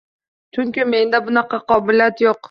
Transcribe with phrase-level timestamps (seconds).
[0.57, 2.39] Chunki menda bunaqa qobiliyat yo’q.